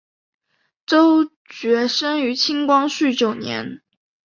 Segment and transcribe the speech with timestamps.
[0.87, 3.83] 周珏生于清光绪九年。